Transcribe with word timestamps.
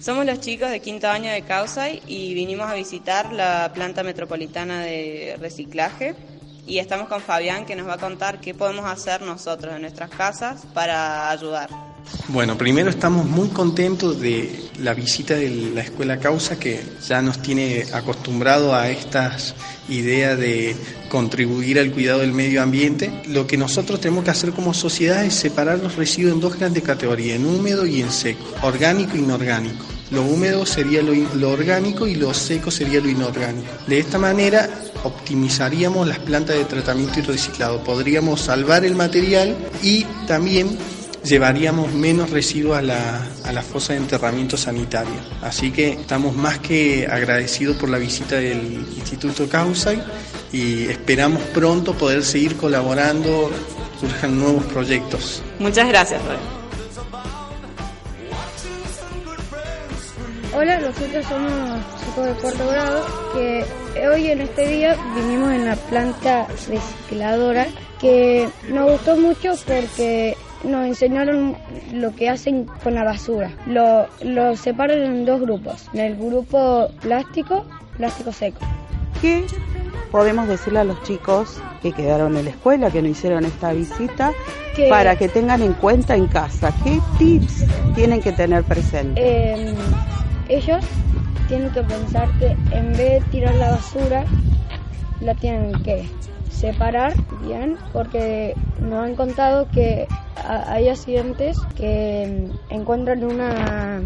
Somos 0.00 0.24
los 0.24 0.38
chicos 0.40 0.70
de 0.70 0.80
quinto 0.80 1.08
año 1.08 1.32
de 1.32 1.42
Causay 1.42 2.02
y 2.06 2.32
vinimos 2.32 2.70
a 2.70 2.74
visitar 2.74 3.32
la 3.32 3.72
planta 3.74 4.04
metropolitana 4.04 4.80
de 4.82 5.36
reciclaje 5.40 6.14
y 6.68 6.78
estamos 6.78 7.08
con 7.08 7.20
Fabián 7.20 7.66
que 7.66 7.74
nos 7.74 7.88
va 7.88 7.94
a 7.94 7.98
contar 7.98 8.40
qué 8.40 8.54
podemos 8.54 8.84
hacer 8.84 9.22
nosotros 9.22 9.74
en 9.74 9.82
nuestras 9.82 10.10
casas 10.10 10.66
para 10.72 11.30
ayudar. 11.30 11.87
Bueno, 12.28 12.58
primero 12.58 12.90
estamos 12.90 13.26
muy 13.26 13.48
contentos 13.48 14.20
de 14.20 14.68
la 14.82 14.94
visita 14.94 15.34
de 15.34 15.48
la 15.74 15.80
Escuela 15.80 16.18
Causa 16.18 16.58
que 16.58 16.80
ya 17.06 17.22
nos 17.22 17.40
tiene 17.40 17.86
acostumbrado 17.92 18.74
a 18.74 18.90
estas 18.90 19.54
ideas 19.88 20.38
de 20.38 20.76
contribuir 21.08 21.78
al 21.78 21.90
cuidado 21.90 22.20
del 22.20 22.32
medio 22.32 22.62
ambiente. 22.62 23.22
Lo 23.28 23.46
que 23.46 23.56
nosotros 23.56 24.00
tenemos 24.00 24.24
que 24.24 24.30
hacer 24.30 24.50
como 24.50 24.74
sociedad 24.74 25.24
es 25.24 25.34
separar 25.34 25.78
los 25.78 25.96
residuos 25.96 26.34
en 26.34 26.40
dos 26.40 26.58
grandes 26.58 26.82
categorías, 26.82 27.36
en 27.36 27.46
húmedo 27.46 27.86
y 27.86 28.02
en 28.02 28.10
seco, 28.10 28.44
orgánico 28.62 29.16
e 29.16 29.20
inorgánico. 29.20 29.84
Lo 30.10 30.22
húmedo 30.22 30.64
sería 30.64 31.02
lo, 31.02 31.12
lo 31.14 31.50
orgánico 31.50 32.06
y 32.06 32.14
lo 32.14 32.32
seco 32.32 32.70
sería 32.70 33.00
lo 33.00 33.08
inorgánico. 33.08 33.68
De 33.86 33.98
esta 33.98 34.18
manera 34.18 34.68
optimizaríamos 35.02 36.06
las 36.06 36.18
plantas 36.18 36.56
de 36.56 36.64
tratamiento 36.64 37.20
y 37.20 37.22
reciclado, 37.22 37.82
podríamos 37.84 38.40
salvar 38.40 38.84
el 38.84 38.94
material 38.94 39.56
y 39.82 40.04
también 40.26 40.76
llevaríamos 41.28 41.92
menos 41.92 42.30
residuos 42.30 42.78
a 42.78 42.82
la, 42.82 43.26
a 43.44 43.52
la 43.52 43.62
fosa 43.62 43.92
de 43.92 43.98
enterramiento 43.98 44.56
sanitario. 44.56 45.14
Así 45.42 45.70
que 45.70 45.92
estamos 45.92 46.34
más 46.34 46.58
que 46.58 47.06
agradecidos 47.10 47.76
por 47.76 47.90
la 47.90 47.98
visita 47.98 48.36
del 48.36 48.86
Instituto 48.96 49.48
Causay 49.48 50.02
y 50.52 50.86
esperamos 50.86 51.42
pronto 51.54 51.92
poder 51.94 52.24
seguir 52.24 52.56
colaborando, 52.56 53.50
surjan 54.00 54.38
nuevos 54.38 54.64
proyectos. 54.64 55.42
Muchas 55.58 55.88
gracias, 55.88 56.24
Roy. 56.24 56.36
Hola, 60.54 60.80
nosotros 60.80 61.24
somos 61.26 61.52
chicos 62.00 62.26
de 62.26 62.32
cuarto 62.32 62.66
grado 62.66 63.06
que 63.34 63.64
hoy 64.08 64.28
en 64.28 64.40
este 64.40 64.66
día 64.66 64.96
vinimos 65.14 65.52
en 65.52 65.66
la 65.66 65.76
planta 65.76 66.48
recicladora 66.68 67.68
que 68.00 68.48
nos 68.68 68.92
gustó 68.92 69.16
mucho 69.16 69.52
porque 69.66 70.36
nos 70.64 70.86
enseñaron 70.86 71.56
lo 71.92 72.14
que 72.14 72.28
hacen 72.28 72.64
con 72.82 72.94
la 72.94 73.04
basura. 73.04 73.50
Lo, 73.66 74.06
lo 74.22 74.56
separan 74.56 74.98
en 75.02 75.24
dos 75.24 75.40
grupos, 75.40 75.88
en 75.92 76.00
el 76.00 76.16
grupo 76.16 76.88
plástico, 77.00 77.64
plástico 77.96 78.32
seco. 78.32 78.60
¿Qué 79.20 79.44
podemos 80.10 80.48
decirle 80.48 80.80
a 80.80 80.84
los 80.84 81.02
chicos 81.02 81.60
que 81.82 81.92
quedaron 81.92 82.36
en 82.36 82.44
la 82.44 82.50
escuela, 82.50 82.90
que 82.90 83.02
no 83.02 83.08
hicieron 83.08 83.44
esta 83.44 83.72
visita, 83.72 84.32
Que- 84.74 84.88
para 84.88 85.16
que 85.16 85.28
tengan 85.28 85.62
en 85.62 85.72
cuenta 85.74 86.14
en 86.16 86.26
casa? 86.26 86.72
¿Qué 86.84 87.00
tips 87.18 87.64
tienen 87.94 88.20
que 88.20 88.32
tener 88.32 88.64
presente? 88.64 89.20
Eh, 89.22 89.74
ellos 90.48 90.84
tienen 91.48 91.70
que 91.70 91.82
pensar 91.82 92.28
que 92.38 92.56
en 92.76 92.88
vez 92.96 93.22
de 93.24 93.30
tirar 93.30 93.54
la 93.56 93.70
basura, 93.70 94.24
la 95.20 95.34
tienen 95.34 95.72
que 95.82 96.08
separar 96.58 97.14
bien, 97.42 97.76
porque 97.92 98.54
nos 98.80 99.04
han 99.04 99.14
contado 99.14 99.68
que 99.70 100.08
hay 100.44 100.88
accidentes 100.88 101.58
que 101.76 102.50
mm, 102.70 102.74
encuentran 102.74 103.24
una 103.24 104.00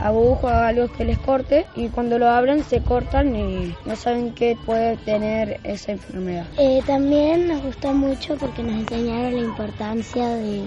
aguja 0.00 0.68
algo 0.68 0.88
que 0.88 1.04
les 1.04 1.18
corte 1.18 1.66
y 1.74 1.88
cuando 1.88 2.18
lo 2.18 2.28
abren 2.28 2.62
se 2.64 2.82
cortan 2.82 3.34
y 3.34 3.74
no 3.86 3.96
saben 3.96 4.32
qué 4.34 4.56
puede 4.66 4.96
tener 4.98 5.60
esa 5.64 5.92
enfermedad. 5.92 6.46
Eh, 6.58 6.82
también 6.86 7.48
nos 7.48 7.62
gustó 7.62 7.92
mucho 7.92 8.36
porque 8.36 8.62
nos 8.62 8.74
enseñaron 8.74 9.34
la 9.34 9.40
importancia 9.40 10.28
de 10.28 10.62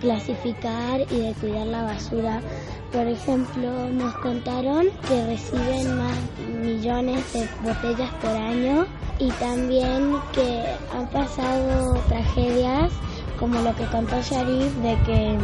clasificar 0.00 1.00
y 1.10 1.20
de 1.20 1.34
cuidar 1.40 1.66
la 1.66 1.82
basura. 1.82 2.40
Por 2.92 3.06
ejemplo, 3.06 3.88
nos 3.90 4.14
contaron 4.16 4.86
que 5.08 5.26
reciben 5.26 5.96
más 5.96 6.16
millones 6.60 7.32
de 7.32 7.48
botellas 7.62 8.10
por 8.20 8.30
año 8.30 8.86
y 9.20 9.28
también 9.32 10.16
que 10.32 10.64
han 10.96 11.06
pasado 11.08 11.94
tragedias 12.08 12.90
como 13.38 13.60
lo 13.60 13.74
que 13.74 13.84
contó 13.86 14.20
Sharif 14.20 14.74
de 14.76 14.96
que 15.06 15.38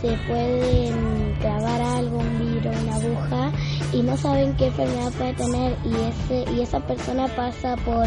se 0.00 0.16
puede 0.28 0.92
mm, 0.92 1.40
clavar 1.40 1.80
algo, 1.82 2.18
un 2.18 2.38
vidrio, 2.38 2.70
una 2.82 2.94
aguja 2.96 3.52
y 3.92 4.02
no 4.02 4.16
saben 4.16 4.54
qué 4.56 4.66
enfermedad 4.66 5.12
puede 5.12 5.32
tener 5.34 5.76
y 5.84 5.94
ese 5.94 6.50
y 6.52 6.62
esa 6.62 6.80
persona 6.80 7.26
pasa 7.28 7.76
por 7.84 8.06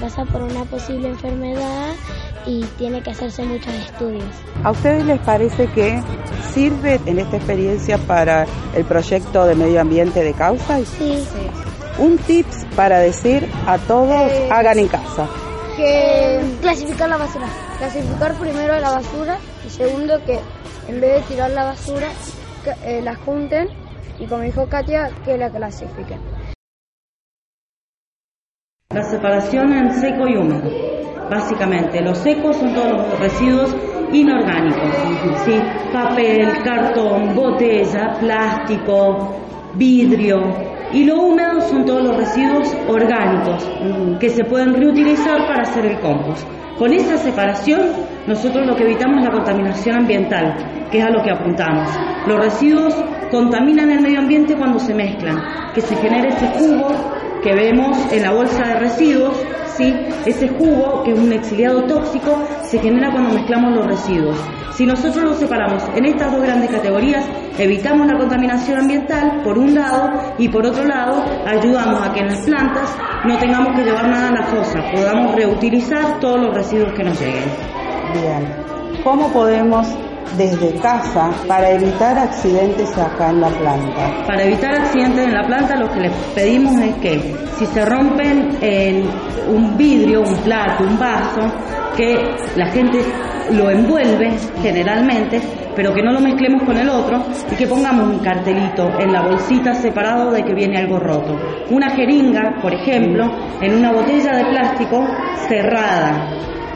pasa 0.00 0.24
por 0.26 0.42
una 0.42 0.64
posible 0.64 1.08
enfermedad 1.08 1.94
y 2.46 2.64
tiene 2.76 3.02
que 3.02 3.10
hacerse 3.10 3.42
muchos 3.44 3.72
estudios. 3.72 4.24
¿A 4.64 4.70
ustedes 4.70 5.04
les 5.04 5.20
parece 5.20 5.66
que 5.68 6.02
sirve 6.52 7.00
en 7.06 7.18
esta 7.18 7.36
experiencia 7.36 7.98
para 7.98 8.46
el 8.74 8.84
proyecto 8.84 9.44
de 9.46 9.54
medio 9.54 9.80
ambiente 9.80 10.22
de 10.22 10.32
causa? 10.32 10.78
Sí, 10.84 11.24
Un 11.98 12.16
tips 12.18 12.64
para 12.76 12.98
decir 13.00 13.48
a 13.66 13.76
todos, 13.78 14.30
Eh, 14.30 14.48
hagan 14.52 14.78
en 14.78 14.88
casa. 14.88 15.28
Que 15.76 16.40
clasificar 16.60 17.08
la 17.08 17.16
basura. 17.16 17.46
clasificar 17.78 18.34
primero 18.34 18.78
la 18.80 18.90
basura 18.90 19.38
y 19.66 19.70
segundo 19.70 20.18
que 20.24 20.38
en 20.88 21.00
vez 21.00 21.14
de 21.14 21.34
tirar 21.34 21.50
la 21.50 21.64
basura 21.64 22.08
que, 22.64 22.70
eh, 22.98 23.02
la 23.02 23.14
junten 23.14 23.68
y 24.18 24.26
como 24.26 24.42
dijo 24.42 24.66
Katia 24.68 25.10
que 25.24 25.36
la 25.36 25.48
clasifiquen. 25.50 26.20
La 28.90 29.02
separación 29.04 29.72
en 29.72 29.92
seco 30.00 30.26
y 30.26 30.36
húmedo. 30.36 30.70
Básicamente, 31.30 32.00
los 32.00 32.18
secos 32.18 32.56
son 32.56 32.74
todos 32.74 32.92
los 32.92 33.20
residuos 33.20 33.76
inorgánicos, 34.12 34.90
¿sí? 35.44 35.60
papel, 35.92 36.62
cartón, 36.64 37.34
botella, 37.36 38.16
plástico, 38.18 39.36
vidrio. 39.74 40.77
Y 40.92 41.04
lo 41.04 41.16
húmedo 41.20 41.60
son 41.62 41.84
todos 41.84 42.02
los 42.02 42.16
residuos 42.16 42.74
orgánicos 42.88 43.68
que 44.18 44.30
se 44.30 44.44
pueden 44.44 44.74
reutilizar 44.74 45.46
para 45.46 45.62
hacer 45.62 45.84
el 45.84 46.00
compost. 46.00 46.46
Con 46.78 46.92
esa 46.92 47.16
separación, 47.16 47.90
nosotros 48.26 48.66
lo 48.66 48.76
que 48.76 48.84
evitamos 48.84 49.18
es 49.18 49.24
la 49.24 49.32
contaminación 49.32 49.96
ambiental, 49.96 50.54
que 50.90 50.98
es 50.98 51.04
a 51.04 51.10
lo 51.10 51.22
que 51.22 51.30
apuntamos. 51.30 51.90
Los 52.26 52.38
residuos 52.38 52.94
contaminan 53.30 53.90
el 53.90 54.00
medio 54.00 54.20
ambiente 54.20 54.56
cuando 54.56 54.78
se 54.78 54.94
mezclan, 54.94 55.42
que 55.74 55.80
se 55.80 55.96
genere 55.96 56.28
ese 56.28 56.46
jugo 56.46 56.88
que 57.42 57.52
vemos 57.52 57.96
en 58.12 58.22
la 58.22 58.32
bolsa 58.32 58.66
de 58.66 58.74
residuos, 58.80 59.44
ese 59.80 60.48
jugo, 60.48 61.02
que 61.04 61.12
es 61.12 61.18
un 61.18 61.32
exiliado 61.32 61.84
tóxico, 61.84 62.42
se 62.62 62.78
genera 62.78 63.10
cuando 63.10 63.34
mezclamos 63.34 63.74
los 63.74 63.86
residuos. 63.86 64.36
Si 64.74 64.86
nosotros 64.86 65.24
los 65.24 65.38
separamos 65.38 65.82
en 65.96 66.04
estas 66.04 66.30
dos 66.30 66.42
grandes 66.42 66.70
categorías, 66.70 67.26
evitamos 67.58 68.06
la 68.06 68.16
contaminación 68.16 68.78
ambiental, 68.78 69.40
por 69.42 69.58
un 69.58 69.74
lado, 69.74 70.12
y 70.38 70.48
por 70.48 70.64
otro 70.64 70.84
lado, 70.84 71.24
ayudamos 71.46 72.06
a 72.06 72.12
que 72.12 72.20
en 72.20 72.28
las 72.28 72.40
plantas 72.42 72.96
no 73.24 73.36
tengamos 73.38 73.76
que 73.76 73.84
llevar 73.84 74.08
nada 74.08 74.28
a 74.28 74.32
la 74.32 74.42
fosa, 74.44 74.80
podamos 74.94 75.34
reutilizar 75.34 76.20
todos 76.20 76.40
los 76.40 76.54
residuos 76.54 76.92
que 76.92 77.04
nos 77.04 77.20
lleguen. 77.20 77.44
Bien. 78.14 79.02
¿Cómo 79.02 79.32
podemos 79.32 79.86
desde 80.36 80.74
casa 80.80 81.30
para 81.46 81.70
evitar 81.70 82.18
accidentes 82.18 82.96
acá 82.98 83.30
en 83.30 83.40
la 83.40 83.48
planta? 83.48 84.24
Para 84.26 84.44
evitar 84.44 84.74
accidentes 84.74 85.24
en 85.24 85.34
la 85.34 85.46
planta, 85.46 85.76
lo 85.76 85.90
que 85.90 86.00
les 86.00 86.12
pedimos 86.34 86.80
es 86.80 86.94
que 86.96 87.36
si 87.58 87.66
se 87.66 87.84
rompen 87.84 88.58
en 88.60 89.04
un 89.48 89.76
vidrio, 89.76 90.22
un 90.22 90.36
plato, 90.36 90.84
un 90.84 90.98
vaso, 90.98 91.40
que 91.96 92.16
la 92.56 92.66
gente 92.70 93.00
lo 93.50 93.70
envuelve 93.70 94.36
generalmente, 94.62 95.40
pero 95.74 95.92
que 95.92 96.02
no 96.02 96.12
lo 96.12 96.20
mezclemos 96.20 96.62
con 96.64 96.76
el 96.76 96.88
otro 96.88 97.24
y 97.50 97.54
que 97.56 97.66
pongamos 97.66 98.08
un 98.08 98.18
cartelito 98.18 98.88
en 98.98 99.12
la 99.12 99.22
bolsita 99.22 99.74
separado 99.74 100.30
de 100.30 100.44
que 100.44 100.54
viene 100.54 100.78
algo 100.78 100.98
roto. 100.98 101.36
Una 101.70 101.90
jeringa, 101.90 102.58
por 102.60 102.74
ejemplo, 102.74 103.24
en 103.60 103.76
una 103.76 103.92
botella 103.92 104.36
de 104.36 104.44
plástico 104.44 105.06
cerrada. 105.48 106.28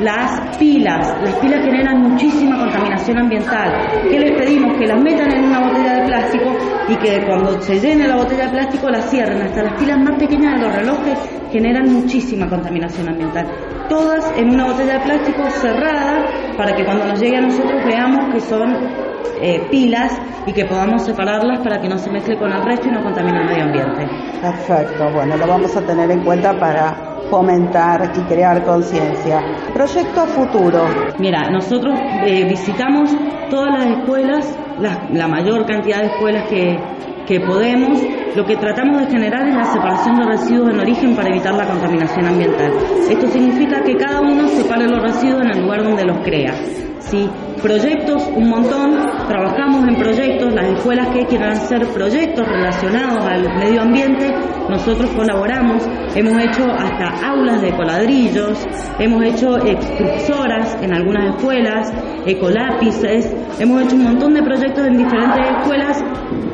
Las 0.02 0.56
pilas, 0.56 1.16
las 1.22 1.34
pilas 1.36 1.64
generan 1.64 2.02
muchísima 2.02 2.58
contaminación 2.58 3.18
ambiental. 3.18 3.72
¿Qué 4.10 4.18
les 4.18 4.36
pedimos? 4.36 4.76
Que 4.76 4.86
las 4.86 5.00
metan 5.00 5.32
en 5.32 5.44
una 5.44 5.60
botella 5.60 5.94
de 5.94 6.06
plástico 6.06 6.56
y 6.88 6.96
que 6.96 7.24
cuando 7.24 7.62
se 7.62 7.78
llene 7.78 8.08
la 8.08 8.16
botella 8.16 8.46
de 8.46 8.50
plástico 8.50 8.90
la 8.90 9.00
cierren. 9.02 9.42
Hasta 9.42 9.62
las 9.62 9.80
pilas 9.80 10.00
más 10.00 10.18
pequeñas 10.18 10.56
de 10.56 10.66
los 10.66 10.74
relojes 10.74 11.18
generan 11.52 11.88
muchísima 11.92 12.48
contaminación 12.48 13.10
ambiental. 13.10 13.46
Todas 13.88 14.32
en 14.36 14.50
una 14.50 14.72
botella 14.72 14.94
de 14.94 15.04
plástico 15.04 15.48
cerrada 15.50 16.26
para 16.56 16.74
que 16.74 16.84
cuando 16.84 17.04
nos 17.06 17.20
llegue 17.20 17.36
a 17.36 17.42
nosotros 17.42 17.84
veamos 17.84 18.34
que 18.34 18.40
son 18.40 19.11
eh, 19.42 19.66
pilas 19.70 20.18
y 20.46 20.52
que 20.52 20.64
podamos 20.64 21.04
separarlas 21.04 21.60
para 21.60 21.80
que 21.80 21.88
no 21.88 21.98
se 21.98 22.10
mezcle 22.10 22.38
con 22.38 22.52
el 22.52 22.62
resto 22.62 22.88
y 22.88 22.92
no 22.92 23.02
contamine 23.02 23.40
el 23.40 23.46
medio 23.46 23.64
ambiente. 23.64 24.06
Perfecto, 24.40 25.10
bueno, 25.12 25.36
lo 25.36 25.46
vamos 25.46 25.76
a 25.76 25.82
tener 25.82 26.10
en 26.10 26.22
cuenta 26.24 26.58
para 26.58 27.12
fomentar 27.28 28.12
y 28.14 28.20
crear 28.22 28.62
conciencia. 28.62 29.40
Proyecto 29.72 30.26
futuro. 30.26 30.84
Mira, 31.18 31.50
nosotros 31.50 31.98
eh, 32.26 32.44
visitamos 32.44 33.10
todas 33.50 33.70
las 33.72 33.98
escuelas, 33.98 34.58
la, 34.78 35.08
la 35.12 35.28
mayor 35.28 35.66
cantidad 35.66 36.00
de 36.00 36.06
escuelas 36.06 36.48
que, 36.48 36.78
que 37.26 37.40
podemos, 37.40 38.00
lo 38.36 38.44
que 38.46 38.56
tratamos 38.56 39.00
de 39.02 39.06
generar 39.10 39.46
es 39.46 39.54
la 39.54 39.64
separación 39.64 40.16
de 40.16 40.24
residuos 40.24 40.70
en 40.70 40.80
origen 40.80 41.14
para 41.14 41.28
evitar 41.28 41.54
la 41.54 41.66
contaminación 41.66 42.26
ambiental. 42.26 42.72
Esto 43.10 43.26
significa 43.28 43.82
que 43.82 43.96
cada 43.96 44.20
uno 44.20 44.48
separe 44.48 44.88
los 44.88 45.02
residuos 45.02 45.42
en 45.42 45.50
el 45.50 45.62
lugar 45.62 45.82
donde 45.82 46.04
los 46.04 46.18
crea. 46.24 46.54
¿sí? 47.00 47.28
Proyectos, 47.62 48.26
un 48.34 48.48
montón, 48.48 48.96
trabajamos 49.28 49.86
en 49.86 49.96
proyectos, 49.96 50.52
las 50.52 50.66
escuelas 50.66 51.08
que 51.08 51.26
quieran 51.26 51.52
hacer 51.52 51.86
proyectos 51.88 52.48
relacionados 52.48 53.24
al 53.24 53.42
medio 53.58 53.82
ambiente, 53.82 54.34
nosotros 54.68 55.10
colaboramos, 55.10 55.86
hemos 56.16 56.42
hecho 56.42 56.64
hasta 56.72 57.28
aulas 57.28 57.60
de 57.60 57.70
coladrillos, 57.76 58.66
hemos 58.98 59.24
hecho 59.24 59.58
extrusoras 59.64 60.76
en 60.82 60.94
algunas 60.94 61.36
escuelas, 61.36 61.92
ecolápices, 62.26 63.32
hemos 63.60 63.82
hecho 63.82 63.96
un 63.96 64.04
montón 64.04 64.34
de 64.34 64.42
proyectos 64.42 64.86
en 64.86 64.96
diferentes 64.96 65.46
escuelas 65.58 66.02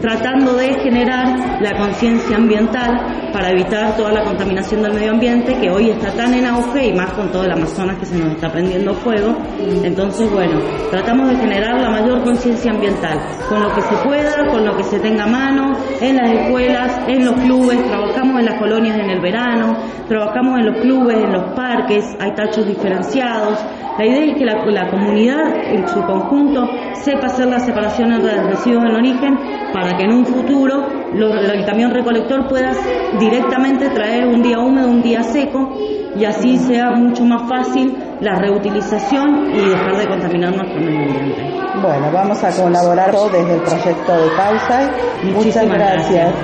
tratando 0.00 0.54
de 0.54 0.74
generar 0.80 1.60
la 1.60 1.67
conciencia 1.76 2.36
ambiental 2.36 3.30
para 3.32 3.50
evitar 3.50 3.96
toda 3.96 4.12
la 4.12 4.24
contaminación 4.24 4.82
del 4.82 4.94
medio 4.94 5.12
ambiente 5.12 5.54
que 5.60 5.70
hoy 5.70 5.90
está 5.90 6.10
tan 6.12 6.34
en 6.34 6.46
auge 6.46 6.88
y 6.88 6.92
más 6.92 7.12
con 7.12 7.30
todo 7.30 7.44
el 7.44 7.52
Amazonas 7.52 7.98
que 7.98 8.06
se 8.06 8.18
nos 8.18 8.32
está 8.32 8.50
prendiendo 8.50 8.94
fuego. 8.94 9.36
Entonces, 9.82 10.30
bueno, 10.30 10.60
tratamos 10.90 11.28
de 11.30 11.36
generar 11.36 11.80
la 11.80 11.90
mayor 11.90 12.22
conciencia 12.22 12.70
ambiental 12.70 13.18
con 13.48 13.62
lo 13.62 13.74
que 13.74 13.82
se 13.82 13.96
pueda, 14.04 14.46
con 14.50 14.64
lo 14.64 14.76
que 14.76 14.84
se 14.84 14.98
tenga 15.00 15.24
a 15.24 15.26
mano, 15.26 15.72
en 16.00 16.16
las 16.16 16.30
escuelas, 16.30 17.00
en 17.08 17.24
los 17.24 17.34
clubes, 17.34 17.84
trabajamos 17.86 18.40
en 18.40 18.46
las 18.46 18.60
colonias 18.60 18.98
en 18.98 19.10
el 19.10 19.20
verano, 19.20 19.76
trabajamos 20.08 20.58
en 20.58 20.66
los 20.66 20.80
clubes, 20.80 21.16
en 21.16 21.32
los 21.32 21.54
parques, 21.54 22.04
hay 22.20 22.32
tachos 22.34 22.66
diferenciados. 22.66 23.58
La 23.98 24.06
idea 24.06 24.24
es 24.26 24.38
que 24.38 24.44
la, 24.44 24.64
la 24.64 24.90
comunidad 24.90 25.72
en 25.72 25.88
su 25.88 26.00
conjunto 26.02 26.68
sepa 26.94 27.26
hacer 27.26 27.46
la 27.46 27.58
separación 27.58 28.10
de 28.22 28.42
residuos 28.44 28.84
en 28.84 28.94
origen 28.94 29.38
para 29.72 29.96
que 29.96 30.04
en 30.04 30.12
un 30.12 30.26
futuro 30.26 30.86
lo, 31.14 31.34
el 31.34 31.64
camión 31.64 31.92
recolector 31.92 32.48
pueda 32.48 32.72
directamente 33.18 33.88
traer 33.90 34.26
un 34.26 34.42
día 34.42 34.58
húmedo, 34.58 34.88
un 34.88 35.02
día 35.02 35.22
seco 35.22 35.76
y 36.16 36.24
así 36.24 36.56
sea 36.58 36.90
mucho 36.90 37.24
más 37.24 37.48
fácil 37.48 37.96
la 38.20 38.34
reutilización 38.34 39.50
y 39.54 39.68
dejar 39.68 39.96
de 39.96 40.06
contaminar 40.08 40.56
nuestro 40.56 40.80
medio 40.80 41.00
ambiente. 41.00 41.42
Bueno, 41.80 42.10
vamos 42.12 42.42
a 42.42 42.50
colaborar 42.50 43.12
desde 43.12 43.54
el 43.54 43.60
proyecto 43.60 44.12
de 44.12 44.36
Causa. 44.36 44.90
Muchas 45.22 45.68
gracias. 45.68 46.06
gracias. 46.06 46.34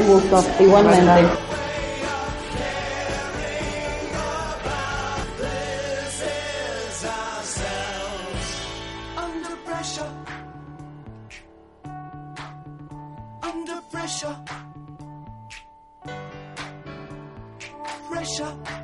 Un 0.00 0.12
gusto, 0.12 0.44
igualmente. 0.60 1.53
Pressure. 14.04 14.36
Pressure. 18.10 18.83